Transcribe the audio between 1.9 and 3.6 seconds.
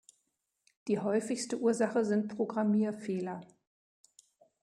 sind Programmierfehler.